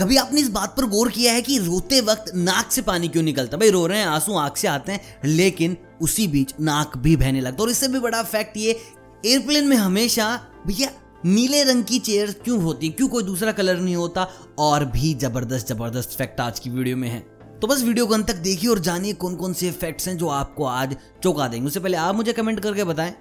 कभी 0.00 0.16
आपने 0.16 0.40
इस 0.40 0.48
बात 0.48 0.76
पर 0.76 0.84
गौर 0.84 1.10
किया 1.10 1.32
है 1.32 1.42
कि 1.42 1.58
रोते 1.58 2.00
वक्त 2.00 2.24
नाक 2.34 2.70
से 2.72 2.82
पानी 2.82 3.08
क्यों 3.08 3.22
निकलता? 3.22 3.56
भाई, 3.56 3.70
रो 3.70 3.86
रहे 3.86 3.98
हैं, 3.98 4.06
आँसू 4.06 4.32
आँख 4.34 4.56
से 4.56 4.68
आते 4.68 4.92
हैं, 4.92 5.00
लेकिन 5.24 5.76
उसी 6.02 6.28
बीच 6.28 6.54
नाक 6.60 6.96
भी 6.96 7.16
बहने 7.16 7.40
लगता 7.40 7.62
और 7.62 7.70
इससे 7.70 7.88
भी 7.88 7.98
बड़ा 7.98 8.22
फैक्ट 8.22 8.56
ये 8.56 8.80
एयरप्लेन 9.26 9.64
में 9.64 9.76
हमेशा, 9.76 10.40
भैया, 10.66 10.90
नीले 11.24 11.64
रंग 11.64 11.84
की 11.84 11.98
चेयर 11.98 12.32
क्यों 12.44 12.62
होती 12.62 12.86
है? 12.86 12.92
क्यों 12.92 13.08
कोई 13.08 13.22
दूसरा 13.22 13.52
कलर 13.52 13.78
नहीं 13.78 13.96
होता? 13.96 14.28
और 14.58 14.84
भी 14.84 15.14
ज़बरदस्त 15.14 15.68
ज़बरदस्त 15.68 16.18
फैक्ट 16.18 16.40
आज 16.40 16.58
की 16.58 16.70
वीडियो 16.70 16.96
में 16.96 17.08
है। 17.08 17.20
तो 17.60 17.66
बस 17.66 17.82
वीडियो 17.82 18.06
को 18.06 18.14
अंत 18.14 18.26
तक 18.26 18.36
देखिए 18.36 18.70
और 18.70 18.78
जानिए 18.78 19.12
कौन 19.12 19.36
कौन 19.36 19.52
से 19.52 19.70
फैक्ट्स 19.70 20.08
हैं 20.08 20.16
जो 20.16 20.28
आपको 20.28 20.64
आज 20.64 20.96
चौंका 21.22 21.48
देंगे। 21.48 21.66
उससे 21.66 21.80
पहले 21.80 21.96
आप 21.96 22.14
मुझे 22.14 22.32
कमेंट 22.32 22.60
करके 22.60 22.84
बताएँ। 22.84 23.14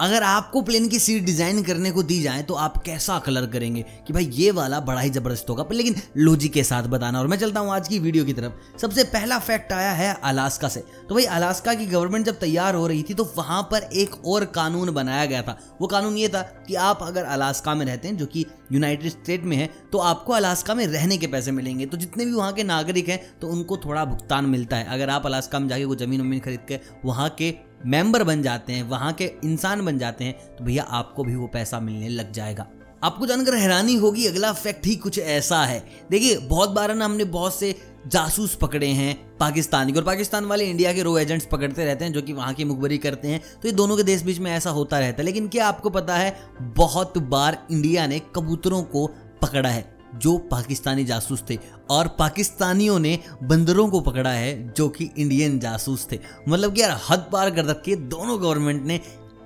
अगर 0.00 0.22
आपको 0.22 0.60
प्लेन 0.62 0.88
की 0.88 0.98
सीट 0.98 1.24
डिज़ाइन 1.24 1.62
करने 1.62 1.90
को 1.90 2.02
दी 2.02 2.20
जाए 2.22 2.42
तो 2.42 2.54
आप 2.54 2.76
कैसा 2.78 3.18
कलर 3.18 3.46
करेंगे? 3.46 3.84
कि 4.06 4.12
भाई, 4.12 4.24
ये 4.24 4.50
वाला 4.50 4.80
बड़ा 4.80 5.00
ही 5.00 5.10
ज़बरदस्त 5.10 5.50
होगा। 5.50 5.62
पर 5.62 5.74
लेकिन 5.74 5.94
लॉजिक 6.16 6.52
के 6.52 6.62
साथ 6.64 6.82
बताना। 6.82 7.20
और 7.20 7.26
मैं 7.26 7.38
चलता 7.38 7.60
हूँ 7.60 7.70
आज 7.70 7.88
की 7.88 7.98
वीडियो 7.98 8.24
की 8.24 8.32
तरफ़। 8.32 8.78
सबसे 8.78 9.04
पहला 9.04 9.38
फैक्ट 9.38 9.72
आया 9.72 9.92
है 9.92 10.12
अलास्का 10.24 10.68
से। 10.68 10.80
तो 11.08 11.14
भाई 11.14 11.24
अलास्का 11.24 11.74
की 11.74 11.86
गवर्नमेंट 11.86 12.26
जब 12.26 12.38
तैयार 12.38 12.74
हो 12.74 12.86
रही 12.86 13.02
थी 13.02 13.14
तो 13.14 13.24
वहाँ 13.36 13.62
पर 13.62 13.88
एक 13.94 14.24
और 14.26 14.44
कानून 14.44 14.90
बनाया 14.90 15.24
गया 15.24 15.42
था। 15.42 15.58
वो 15.80 15.86
कानून 15.86 16.16
ये 16.16 16.28
था 16.28 16.42
कि 16.68 16.74
आप 16.74 17.02
अगर 17.02 17.24
अलास्का 17.24 17.74
में 17.74 17.84
रहते 17.86 18.08
हैं, 18.08 18.16
जो 18.16 18.26
कि 18.26 18.44
यूनाइटेड 18.72 19.10
स्टेट 19.10 19.44
में 19.44 19.56
है 19.56 19.68
तो 19.92 19.98
आपको 20.00 20.32
अलास्का 20.32 20.74
में 20.74 20.86
रहने 20.86 21.16
के 21.18 21.26
पैसे 21.26 21.52
मिलेंगे। 21.52 21.86
तो 21.86 21.96
जितने 21.96 22.24
भी 22.24 22.32
वहाँ 22.32 22.52
के 22.52 22.62
नागरिक 22.64 23.08
हैं 23.08 23.20
तो 23.40 23.48
उनको 23.48 23.76
थोड़ा 23.76 24.04
भुगतान 24.04 24.46
मिलता 24.46 24.76
है। 24.76 24.86
अगर 24.86 25.10
आप 25.10 25.26
अलास्का 25.26 25.58
में 25.58 25.68
जाके 25.68 25.84
वो 25.84 25.96
ज़मीन 25.96 26.20
वमीन 26.20 26.40
खरीद 26.40 26.60
के 26.68 26.80
वहाँ 27.04 27.28
के 27.38 27.50
मेंबर 27.86 28.22
बन 28.24 28.42
जाते 28.42 28.72
हैं, 28.72 28.82
वहाँ 28.82 29.12
के 29.12 29.32
इंसान 29.44 29.84
बन 29.84 29.98
जाते 29.98 30.24
हैं 30.24 30.56
तो 30.56 30.64
भैया 30.64 30.82
आपको 30.82 31.24
भी 31.24 31.36
वो 31.36 31.46
पैसा 31.46 31.80
मिलने 31.80 32.08
लग 32.08 32.32
जाएगा। 32.32 32.66
आपको 33.02 33.26
जानकर 33.26 33.54
हैरानी 33.54 33.94
होगी, 33.94 34.26
अगला 34.26 34.52
फैक्ट 34.52 34.86
ही 34.86 34.94
कुछ 34.96 35.18
ऐसा 35.18 35.64
है। 35.64 35.84
देखिए, 36.10 36.38
बहुत 36.38 36.70
बार 36.70 36.94
ना 36.94 37.04
हमने 37.04 37.24
बहुत 37.24 37.54
से 37.54 37.74
जासूस 38.06 38.54
पकड़े 38.54 38.86
हैं 38.86 39.36
पाकिस्तानी 39.38 39.92
और 39.92 40.02
पाकिस्तान 40.02 40.44
वाले 40.44 40.64
इंडिया 40.64 40.92
के 40.92 41.02
रो 41.02 41.16
एजेंट्स 41.18 41.46
पकड़ते 41.46 41.84
रहते 41.84 42.04
हैं, 42.04 42.12
जो 42.12 42.22
कि 42.22 42.32
वहाँ 42.32 42.54
की 42.54 42.64
मुखबरी 42.64 42.98
करते 42.98 43.28
हैं। 43.28 43.40
तो 43.62 43.68
ये 43.68 43.72
दोनों 43.72 43.96
के 43.96 44.02
देश 44.02 44.22
बीच 44.22 44.38
में 44.38 44.50
ऐसा 44.50 44.70
होता 44.70 44.98
रहता 44.98 45.22
है। 45.22 45.24
लेकिन 45.24 45.48
क्या 45.48 45.68
आपको 45.68 45.90
पता 45.90 46.16
है, 46.16 46.36
बहुत 46.62 47.18
बार 47.18 47.66
इंडिया 47.70 48.06
ने 48.06 48.20
कबूतरों 48.34 48.82
को 48.82 49.06
पकड़ा 49.42 49.68
है। 49.68 49.93
जो 50.18 50.38
पाकिस्तानी 50.38 51.04
जासूस 51.04 51.44
थे। 51.50 51.58
और 51.90 52.08
पाकिस्तानियों 52.08 52.98
ने 52.98 53.18
बंदरों 53.42 53.88
को 53.88 54.00
पकड़ा 54.00 54.30
है, 54.30 54.72
जो 54.72 54.88
कि 54.88 55.10
इंडियन 55.18 55.58
जासूस 55.58 56.08
थे। 56.12 56.18
मतलब 56.48 56.74
कि 56.74 56.82
यार, 56.82 57.00
हद 57.10 57.26
पार 57.32 57.50
कर 57.50 57.64
रखी 57.64 57.96
दोनों 57.96 58.42
गवर्नमेंट 58.42 58.86
ने 58.86 59.00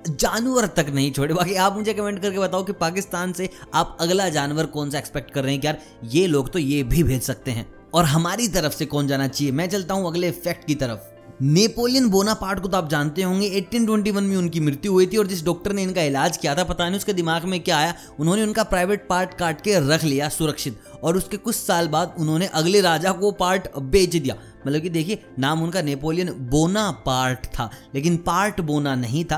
जानवर 0.09 0.67
तक 0.67 0.85
नहीं 0.89 1.11
छोड़े। 1.11 1.33
बाकी 1.33 1.55
आप 1.55 1.75
मुझे 1.75 1.93
कमेंट 1.93 2.21
करके 2.21 2.39
बताओ 2.39 2.63
कि 2.63 2.73
पाकिस्तान 2.73 3.33
से 3.33 3.49
आप 3.73 3.97
अगला 4.01 4.29
जानवर 4.29 4.65
कौन 4.65 4.89
सा 4.89 4.97
एक्सपेक्ट 4.97 5.31
कर 5.31 5.43
रहे 5.43 5.51
हैं 5.51 5.61
कि 5.61 5.67
यार, 5.67 5.77
ये 6.03 6.27
लोग 6.27 6.51
तो 6.51 6.59
ये 6.59 6.83
भी 6.83 7.03
भेज 7.03 7.21
सकते 7.21 7.51
हैं। 7.51 7.71
और 7.93 8.05
हमारी 8.05 8.47
तरफ़ 8.47 8.73
से 8.73 8.85
कौन 8.85 9.07
जाना 9.07 9.27
चाहिए? 9.27 9.53
मैं 9.53 9.69
चलता 9.69 9.93
हूँ 9.93 10.07
अगले 10.07 10.31
फैक्ट 10.31 10.67
की 10.67 10.75
तरफ़। 10.75 11.18
नेपोलियन 11.41 12.07
बोनापार्ट 12.09 12.59
को 12.59 12.67
तो 12.67 12.77
आप 12.77 12.89
जानते 12.89 13.23
होंगे 13.23 13.49
1821 13.51 14.21
में 14.21 14.35
उनकी 14.37 14.59
मृत्यु 14.59 14.91
हुई 14.91 15.05
थी 15.07 15.17
और 15.17 15.27
जिस 15.27 15.43
डॉक्टर 15.45 15.73
ने 15.73 15.83
इनका 15.83 16.01
इलाज 16.01 16.37
किया 16.37 16.55
था, 16.55 16.63
पता 16.63 16.87
नहीं 16.87 16.97
उसके 16.97 17.13
दिमाग 17.13 17.45
में 17.45 17.59
क्या 17.59 17.77
आया, 17.77 17.93
उन्होंने 18.19 18.43
उनका 18.43 18.63
प्राइवेट 18.65 19.07
पार्ट 19.09 19.33
काट 19.33 19.61
के 19.61 19.79
रख 19.89 20.03
लिया 20.03 20.29
सुरक्षित 20.29 20.79
और 21.03 21.17
उसके 21.17 21.37
कुछ 21.37 21.55
साल 21.55 21.87
बाद 21.87 22.15
उन्होंने 22.19 22.47
अगले 22.47 22.81
राजा 22.81 23.11
को 23.11 23.31
पार्ट 23.33 23.67
बेच 23.77 24.15
दिया। 24.15 24.35
मतलब 24.67 24.81
कि 24.81 24.89
देखिए, 24.89 25.23
नाम 25.39 25.63
उनका 25.63 25.81
नेपोलियन 25.81 26.29
बोना 26.49 26.89
पार्ट 27.05 27.45
था, 27.47 27.69
लेकिन 27.95 28.17
पार्ट 28.17 28.61
बोना 28.61 28.95
नहीं 28.95 29.23
था 29.25 29.37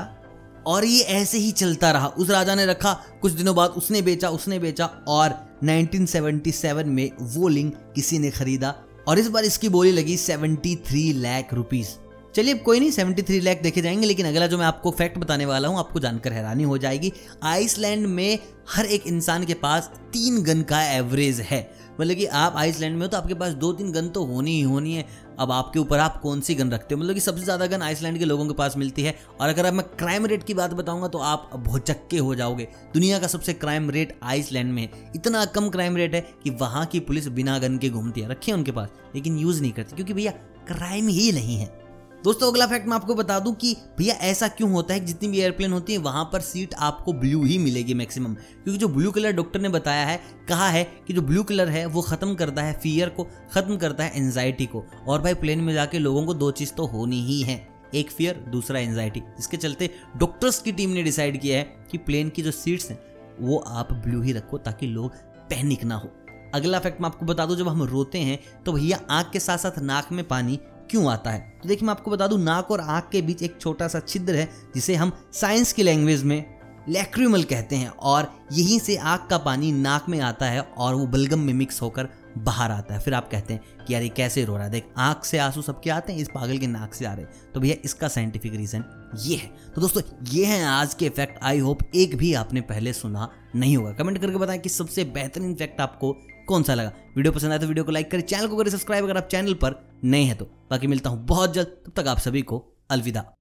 और 0.66 0.84
ये 0.84 1.00
ऐसे 1.00 1.38
ही 1.38 1.50
चलता 1.52 1.90
रहा। 1.90 2.06
उस 2.08 2.30
राजा 2.30 2.54
ने 2.54 2.66
रखा, 2.66 2.92
कुछ 3.22 3.32
दिनों 3.32 3.54
बाद 3.56 3.70
उसने 3.70 4.02
बेचा 4.02 4.28
उसने 4.30 4.58
बेचा 4.58 4.86
और 5.08 5.34
1977 5.64 6.84
में 6.86 7.10
वो 7.20 7.48
लिंग 7.48 7.70
किसी 7.94 8.18
ने 8.18 8.30
खरीदा 8.30 8.74
और 9.08 9.18
इस 9.18 9.28
बार 9.28 9.44
इसकी 9.44 9.68
बोली 9.68 9.92
लगी 9.92 10.16
73 10.16 11.12
लाख 11.12 11.54
रुपीस। 11.54 11.98
चलिए, 12.34 12.54
अब 12.54 12.60
कोई 12.60 12.80
नहीं 12.80 12.90
73 12.90 13.42
लाख 13.42 13.60
देखे 13.62 13.82
जाएँगे, 13.82 14.06
लेकिन 14.06 14.26
अगला 14.26 14.46
जो 14.46 14.58
मैं 14.58 14.66
आपको 14.66 14.90
फैक्ट 14.90 15.18
बताने 15.18 15.46
वाला 15.46 15.68
हूँ, 15.68 15.78
आपको 15.78 16.00
जानकर 16.00 16.32
हैरानी 16.32 16.62
हो 16.62 16.78
जाएगी। 16.78 17.12
आइसलैंड 17.42 18.06
में 18.06 18.38
हर 18.70 18.86
एक 18.86 19.06
इंसान 19.06 19.44
के 19.44 19.54
पास 19.54 19.90
तीन 20.12 20.42
गन 20.42 20.62
का 20.62 20.82
एवरेज 20.82 21.40
है। 21.40 21.81
मतलब 22.00 22.16
कि 22.16 22.26
आप 22.26 22.56
आइसलैंड 22.56 22.94
में 22.94 23.02
हो 23.02 23.08
तो 23.08 23.16
आपके 23.16 23.34
पास 23.34 23.52
दो 23.54 23.72
तीन 23.72 23.92
गन 23.92 24.08
तो 24.08 24.24
होनी 24.24 24.50
ही 24.50 24.60
होनी 24.62 24.94
है। 24.94 25.04
अब 25.38 25.50
आपके 25.52 25.78
ऊपर 25.78 25.98
आप 25.98 26.20
कौन 26.20 26.40
सी 26.40 26.54
गन 26.54 26.70
रखते 26.70 26.94
हो? 26.94 27.00
मतलब 27.00 27.14
कि 27.14 27.20
सबसे 27.20 27.44
ज़्यादा 27.44 27.66
गन 27.66 27.82
आइसलैंड 27.82 28.18
के 28.18 28.24
लोगों 28.24 28.46
के 28.46 28.54
पास 28.54 28.76
मिलती 28.76 29.02
है। 29.02 29.14
और 29.40 29.48
अगर 29.48 29.64
अब 29.64 29.74
मैं 29.74 29.86
क्राइम 29.88 30.26
रेट 30.26 30.44
की 30.44 30.54
बात 30.54 30.72
बताऊँगा 30.72 31.08
तो 31.08 31.18
आप 31.18 31.50
भोचक्के 31.58 32.18
हो 32.18 32.34
जाओगे। 32.34 32.68
दुनिया 32.94 33.18
का 33.18 33.26
सबसे 33.26 33.52
क्राइम 33.54 33.90
रेट 33.90 34.18
आइसलैंड 34.22 34.72
में 34.72 34.82
है। 34.82 35.12
इतना 35.16 35.44
कम 35.44 35.68
क्राइम 35.68 35.96
रेट 35.96 36.14
है 36.14 36.20
कि 36.44 36.50
वहाँ 36.50 36.86
की 36.86 37.00
पुलिस 37.00 37.28
बिना 37.30 37.58
गन 37.58 37.78
के 37.78 37.90
घूमती 37.90 38.20
है। 38.20 38.28
रखी 38.28 38.52
उनके 38.52 38.72
पास, 38.72 38.88
लेकिन 39.14 39.38
यूज़ 39.38 39.62
नहीं 39.62 39.72
करती। 39.72 39.96
क्योंकि 39.96 40.12
भैया, 40.12 40.32
क्राइम 40.68 41.08
ही 41.08 41.30
नहीं 41.32 41.56
है। 41.56 41.81
दोस्तों, 42.24 42.50
अगला 42.50 42.66
फैक्ट 42.66 42.86
मैं 42.88 42.94
आपको 42.94 43.14
बता 43.14 43.38
दूँ 43.38 43.54
कि 43.54 43.74
भैया 43.98 44.14
ऐसा 44.22 44.48
क्यों 44.48 44.70
होता 44.72 44.94
है 44.94 45.00
कि 45.00 45.06
जितनी 45.06 45.28
भी 45.28 45.38
एयरप्लेन 45.38 45.72
होती 45.72 45.92
है, 45.92 45.98
वहाँ 45.98 46.24
पर 46.24 46.40
सीट 46.40 46.74
आपको 46.78 47.12
ब्लू 47.12 47.42
ही 47.44 47.56
मिलेगी 47.58 47.94
मैक्सिमम 47.94 48.34
क्योंकि 48.34 48.78
जो 48.78 48.88
ब्लू 48.88 49.10
कलर 49.10 49.32
डॉक्टर 49.32 49.60
ने 49.60 49.68
बताया 49.68 50.04
है, 50.06 50.20
कहा 50.48 50.68
है 50.68 50.84
कि 51.06 51.12
जो 51.12 51.22
ब्लू 51.22 51.42
कलर 51.42 51.68
है, 51.68 51.84
वो 51.86 52.02
खत्म 52.02 52.34
करता 52.34 52.62
है 52.62 52.78
फियर 52.80 53.08
को, 53.08 53.26
खत्म 53.52 53.76
करता 53.76 54.04
है 54.04 54.16
एनजाइटी 54.16 54.66
को। 54.66 54.84
और 55.08 55.22
भाई 55.22 55.34
प्लेन 55.34 55.60
में 55.60 55.72
जाके 55.74 55.98
लोगों 55.98 56.24
को 56.26 56.34
दो 56.34 56.50
चीज़ 56.52 56.72
तो 56.72 56.86
होनी 56.86 57.20
ही 57.22 57.40
है। 57.42 57.60
एक 57.94 58.10
फियर 58.10 58.44
दूसरा 58.48 58.80
एनजाइटी 58.80 59.20
जिसके 59.20 59.56
चलते 59.56 59.90
डॉक्टर्स 60.16 60.62
की 60.62 60.72
टीम 60.72 60.90
ने 60.90 61.02
डिसाइड 61.02 61.40
किया 61.40 61.58
है 61.58 61.86
कि 61.90 61.98
प्लेन 61.98 62.28
की 62.28 62.42
जो 62.42 62.50
सीट्स 62.52 62.90
हैं, 62.90 62.98
वो 63.40 63.58
आप 63.58 63.92
ब्लू 63.94 64.22
ही 64.22 64.32
रखो 64.32 64.58
ताकि 64.58 64.86
लोग 64.86 65.14
पैनिक 65.50 65.84
ना 65.84 65.94
हो। 65.94 66.12
अगला 66.54 66.78
फैक्ट 66.78 67.00
मैं 67.00 67.06
आपको 67.06 67.26
बता 67.26 67.46
दूँ, 67.46 67.56
जब 67.56 67.68
हम 67.68 67.82
रोते 67.82 68.18
हैं 68.18 68.38
तो 68.64 68.72
भैया 68.72 69.00
आँख 69.10 69.30
के 69.32 69.40
साथ 69.40 69.58
साथ 69.58 69.78
नाक 69.80 70.12
में 70.12 70.26
पानी 70.28 70.58
क्यों 70.92 71.10
आता 71.10 71.30
है? 71.30 71.40
तो 71.62 71.68
देखिए, 71.68 71.86
मैं 71.86 71.90
आपको 71.90 72.10
बता 72.10 72.26
दूँ, 72.26 72.38
नाक 72.40 72.70
और 72.70 72.80
आँख 72.80 73.08
के 73.12 73.22
बीच 73.22 73.42
एक 73.42 73.60
छोटा 73.60 73.88
सा 73.88 74.00
छिद्र 74.00 74.34
है, 74.34 74.48
जिसे 74.74 74.94
हम 74.94 75.12
साइंस 75.32 75.72
की 75.72 75.82
लैंग्वेज 75.82 76.22
में 76.24 76.44
लैक्रिमल 76.88 77.42
कहते 77.42 77.76
हैं, 77.76 77.88
और 77.88 78.32
यहीं 78.52 78.78
से 78.78 78.96
आँख 78.96 79.26
का 79.30 79.38
पानी 79.40 79.70
नाक 79.72 80.08
में 80.08 80.18
आता 80.20 80.46
है 80.46 80.60
और 80.60 80.94
वो 80.94 81.06
बलगम 81.06 81.38
में 81.38 81.52
मिक्स 81.54 81.80
होकर 81.82 82.08
बाहर 82.38 82.70
आता 82.70 82.94
है। 82.94 83.00
फिर 83.00 83.14
आप 83.14 83.28
कहते 83.30 83.54
हैं 83.54 83.84
कि 83.86 83.94
यार 83.94 84.02
ये 84.02 84.08
कैसे 84.08 84.44
रो 84.44 84.54
रहा 84.54 84.64
है? 84.64 84.70
देख, 84.70 84.84
आँख 84.98 85.24
से 85.24 85.38
आँसू 85.38 85.62
सबके 85.62 85.90
आते 85.90 86.12
हैं, 86.12 86.20
इस 86.20 86.28
पागल 86.34 86.58
के 86.58 86.66
नाक 86.66 86.94
से 86.94 87.04
आ 87.04 87.12
रहे 87.12 87.24
तो 87.54 87.60
भैया, 87.60 87.76
इसका 87.84 88.08
साइंटिफिक 88.08 88.54
रीजन 88.54 88.84
ये 89.18 89.36
है। 89.36 89.50
तो 89.74 89.80
दोस्तों, 89.80 90.02
ये 90.30 90.44
है 90.46 90.64
आज 90.64 90.94
के 90.94 91.08
फैक्ट 91.10 91.42
आई 91.42 91.58
होप 91.58 91.82
एक 91.94 92.16
भी 92.16 92.32
आपने 92.34 92.60
पहले 92.62 92.92
सुना 92.92 93.30
नहीं 93.56 93.76
होगा। 93.76 93.92
कमेंट 93.92 94.18
करके 94.18 94.36
बताएँ 94.36 94.58
कि 94.58 94.68
सबसे 94.68 95.04
बेहतरीन 95.06 95.54
फैक्ट 95.54 95.80
आपको 95.80 96.12
कौन 96.48 96.62
सा 96.62 96.74
लगा। 96.74 96.92
वीडियो 97.16 97.32
पसंद 97.32 97.50
आया 97.50 97.58
तो 97.58 97.66
वीडियो 97.66 97.84
को 97.84 97.92
लाइक 97.92 98.10
करें, 98.10 98.22
चैनल 98.22 98.46
को 98.46 98.56
करें 98.56 98.70
सब्सक्राइब 98.70 99.04
अगर 99.04 99.16
आप 99.16 99.28
चैनल 99.28 99.54
पर 99.54 99.80
नए 100.04 100.22
हैं 100.22 100.38
तो। 100.38 100.44
बाकी 100.44 100.86
मिलता 100.86 101.10
हूँ 101.10 101.26
बहुत 101.26 101.52
जल्द। 101.52 101.66
तब 101.66 101.92
तक 101.96 102.08
आप 102.08 102.18
सभी 102.18 102.42
को 102.42 102.72
अलविदा। 102.90 103.34